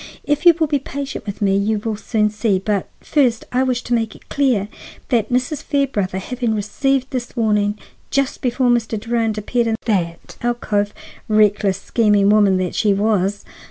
[0.23, 3.83] If you will be patient with me you will soon see; but first I wish
[3.83, 4.67] to make it clear
[5.09, 5.61] that Mrs.
[5.61, 7.77] Fairbrother, having received this warning
[8.09, 8.99] just before Mr.
[8.99, 13.45] Durand appeared in the alcove,—reckless, scheming woman that she was!